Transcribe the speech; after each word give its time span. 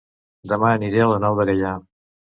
Dema 0.53 0.71
aniré 0.77 1.03
a 1.05 1.09
La 1.11 1.19
Nou 1.27 1.39
de 1.41 1.47
Gaià 1.51 1.79